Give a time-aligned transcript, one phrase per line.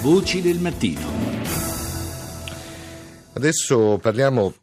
[0.00, 1.00] Voci del mattino.
[3.32, 4.54] Adesso parliamo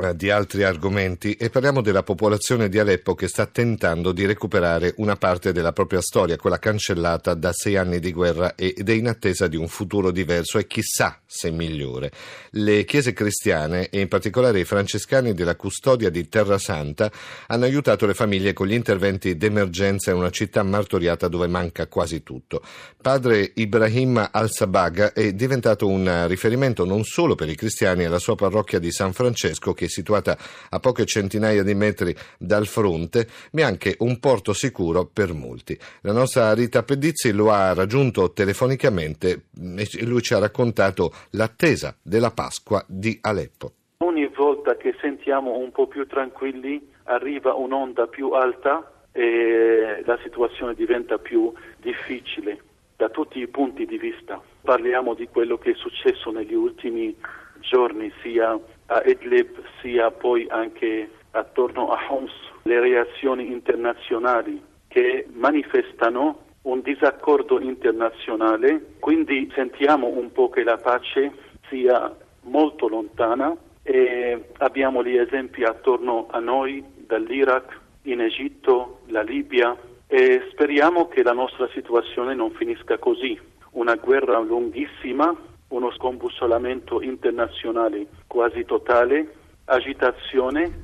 [0.00, 5.16] di altri argomenti e parliamo della popolazione di Aleppo che sta tentando di recuperare una
[5.16, 9.46] parte della propria storia, quella cancellata da sei anni di guerra ed è in attesa
[9.46, 12.10] di un futuro diverso e chissà se migliore.
[12.52, 17.12] Le chiese cristiane e in particolare i francescani della custodia di Terra Santa
[17.48, 22.22] hanno aiutato le famiglie con gli interventi d'emergenza in una città martoriata dove manca quasi
[22.22, 22.62] tutto.
[23.00, 28.34] Padre Ibrahim al-Sabaga è diventato un riferimento non solo per i cristiani e la sua
[28.34, 30.38] parrocchia di San Francesco che situata
[30.70, 35.78] a poche centinaia di metri dal fronte, ma anche un porto sicuro per molti.
[36.00, 42.30] La nostra Rita Pedizzi lo ha raggiunto telefonicamente e lui ci ha raccontato l'attesa della
[42.30, 43.72] Pasqua di Aleppo.
[43.98, 50.74] Ogni volta che sentiamo un po' più tranquilli arriva un'onda più alta e la situazione
[50.74, 52.62] diventa più difficile
[52.96, 54.40] da tutti i punti di vista.
[54.62, 57.16] Parliamo di quello che è successo negli ultimi
[57.60, 58.58] giorni sia
[58.90, 67.60] a Idlib sia poi anche attorno a Homs, le reazioni internazionali che manifestano un disaccordo
[67.60, 71.32] internazionale, quindi sentiamo un po' che la pace
[71.68, 79.76] sia molto lontana e abbiamo gli esempi attorno a noi dall'Iraq, in Egitto, la Libia
[80.06, 83.38] e speriamo che la nostra situazione non finisca così.
[83.72, 85.32] Una guerra lunghissima
[85.70, 90.82] uno scombussolamento internazionale quasi totale, agitazione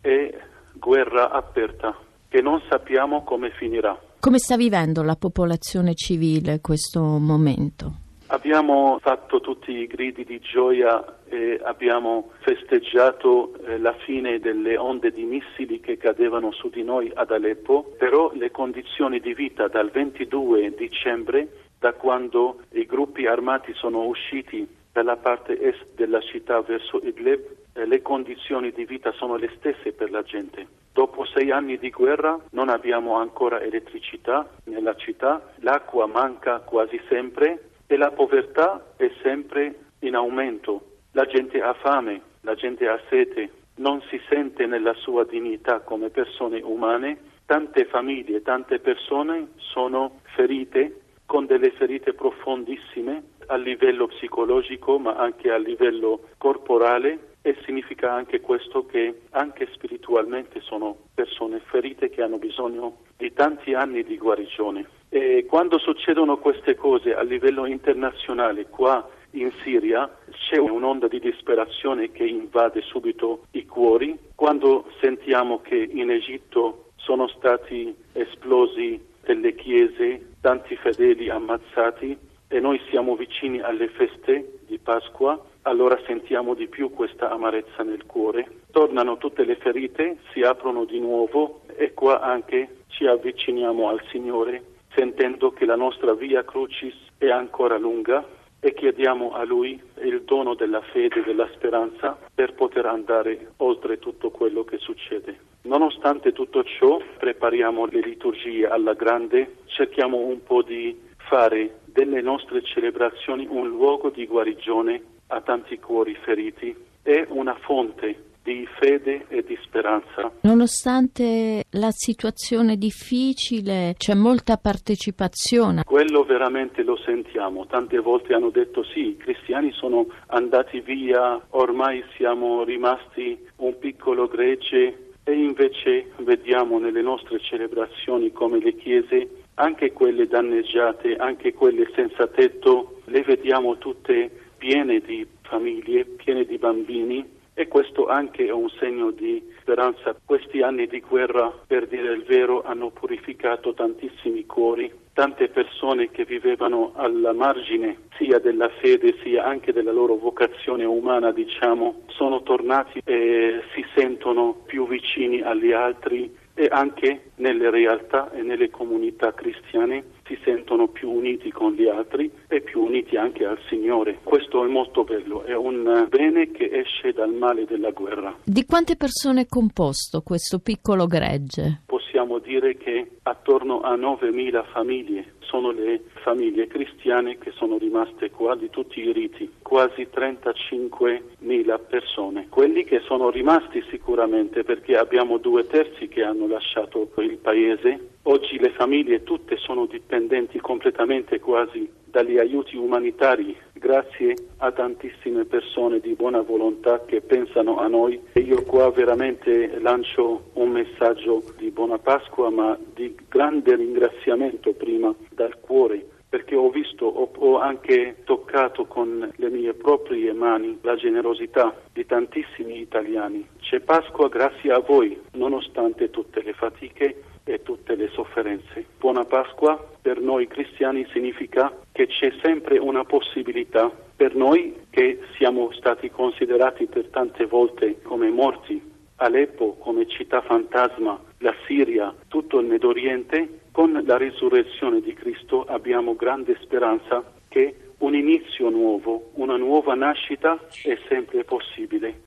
[0.00, 0.38] e
[0.72, 1.96] guerra aperta
[2.28, 3.98] che non sappiamo come finirà.
[4.18, 8.02] Come sta vivendo la popolazione civile questo momento?
[8.28, 15.12] Abbiamo fatto tutti i gridi di gioia e abbiamo festeggiato eh, la fine delle onde
[15.12, 19.90] di missili che cadevano su di noi ad Aleppo, però le condizioni di vita dal
[19.90, 26.98] 22 dicembre da quando i gruppi armati sono usciti dalla parte est della città verso
[27.02, 30.66] Idlib, eh, le condizioni di vita sono le stesse per la gente.
[30.94, 37.72] Dopo sei anni di guerra non abbiamo ancora elettricità nella città, l'acqua manca quasi sempre
[37.86, 40.86] e la povertà è sempre in aumento.
[41.12, 46.08] La gente ha fame, la gente ha sete, non si sente nella sua dignità come
[46.08, 47.32] persone umane.
[47.44, 55.50] Tante famiglie, tante persone sono ferite con delle ferite profondissime a livello psicologico ma anche
[55.50, 62.38] a livello corporale e significa anche questo che anche spiritualmente sono persone ferite che hanno
[62.38, 64.88] bisogno di tanti anni di guarigione.
[65.10, 72.10] E quando succedono queste cose a livello internazionale qua in Siria c'è un'onda di disperazione
[72.12, 74.18] che invade subito i cuori.
[74.34, 82.16] Quando sentiamo che in Egitto sono stati esplosi delle chiese, tanti fedeli ammazzati
[82.48, 88.06] e noi siamo vicini alle feste di Pasqua, allora sentiamo di più questa amarezza nel
[88.06, 88.46] cuore.
[88.70, 94.72] Tornano tutte le ferite, si aprono di nuovo e qua anche ci avviciniamo al Signore
[94.94, 98.24] sentendo che la nostra via crucis è ancora lunga
[98.64, 103.98] e chiediamo a Lui il dono della fede e della speranza per poter andare oltre
[103.98, 105.38] tutto quello che succede.
[105.64, 110.98] Nonostante tutto ciò, prepariamo le liturgie alla grande, cerchiamo un po' di
[111.28, 118.32] fare delle nostre celebrazioni un luogo di guarigione a tanti cuori feriti e una fonte
[118.44, 120.30] di fede e di speranza.
[120.42, 125.82] Nonostante la situazione difficile, c'è molta partecipazione.
[125.84, 127.66] Quello veramente lo sentiamo.
[127.66, 134.28] Tante volte hanno detto sì, i cristiani sono andati via, ormai siamo rimasti un piccolo
[134.28, 141.90] gregge e invece vediamo nelle nostre celebrazioni come le chiese, anche quelle danneggiate, anche quelle
[141.94, 148.52] senza tetto, le vediamo tutte piene di famiglie, piene di bambini e questo anche è
[148.52, 150.14] un segno di speranza.
[150.24, 156.24] Questi anni di guerra, per dire il vero, hanno purificato tantissimi cuori, tante persone che
[156.24, 163.00] vivevano alla margine sia della fede sia anche della loro vocazione umana, diciamo, sono tornati
[163.04, 170.04] e si sentono più vicini agli altri e anche nelle realtà e nelle comunità cristiane
[170.26, 174.20] si sentono più uniti con gli altri e più uniti anche al Signore.
[174.22, 178.34] Questo è molto bello, è un bene che esce dal male della guerra.
[178.44, 181.82] Di quante persone è composto questo piccolo gregge?
[181.86, 188.56] Possiamo dire che attorno a 9.000 famiglie sono le famiglie cristiane che sono rimaste qua
[188.56, 192.48] di tutti i riti, quasi 35.000 persone.
[192.48, 198.14] Quelli che sono rimasti sicuramente perché abbiamo due terzi che hanno lasciato il paese.
[198.22, 206.00] Oggi le famiglie tutte sono dipendenti completamente quasi dagli aiuti umanitari, grazie a tantissime persone
[206.00, 208.18] di buona volontà che pensano a noi.
[208.32, 215.14] E io qua veramente lancio un messaggio di buona Pasqua, ma di grande ringraziamento prima
[215.34, 220.96] dal cuore perché ho visto, ho, ho, anche toccato con le mie proprie mani la
[220.96, 223.46] generosità di tantissimi italiani.
[223.60, 228.86] C'è Pasqua grazie a voi, nonostante tutte le fatiche e tutte le sofferenze.
[228.98, 235.70] Buona Pasqua per noi cristiani significa che c'è sempre una possibilità per noi che siamo
[235.72, 238.92] stati considerati per tante volte come morti.
[239.16, 245.64] Aleppo come città fantasma, la Siria, tutto il Medio Oriente con la risurrezione di Cristo
[245.64, 252.22] abbiamo grande speranza che un inizio nuovo, una nuova nascita è sempre possibile.